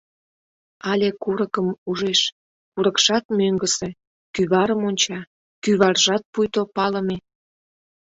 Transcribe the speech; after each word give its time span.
Але 0.91 1.09
курыкым 1.23 1.67
ужеш— 1.89 2.21
курыкшат 2.71 3.25
мӧҥгысӧ, 3.37 3.89
кӱварым 4.33 4.81
онча— 4.89 5.19
кӱваржат 5.63 6.23
пуйто 6.33 6.61
палыме. 6.75 7.17